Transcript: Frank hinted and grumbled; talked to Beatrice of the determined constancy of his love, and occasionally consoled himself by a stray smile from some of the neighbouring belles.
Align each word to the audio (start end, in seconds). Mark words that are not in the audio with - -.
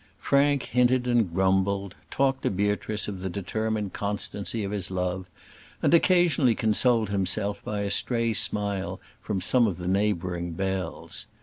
Frank 0.17 0.63
hinted 0.63 1.05
and 1.05 1.31
grumbled; 1.31 1.93
talked 2.09 2.41
to 2.41 2.49
Beatrice 2.49 3.07
of 3.07 3.19
the 3.19 3.29
determined 3.29 3.93
constancy 3.93 4.63
of 4.63 4.71
his 4.71 4.89
love, 4.89 5.29
and 5.79 5.93
occasionally 5.93 6.55
consoled 6.55 7.11
himself 7.11 7.63
by 7.63 7.81
a 7.81 7.91
stray 7.91 8.33
smile 8.33 8.99
from 9.21 9.41
some 9.41 9.67
of 9.67 9.77
the 9.77 9.87
neighbouring 9.87 10.53
belles. 10.53 11.27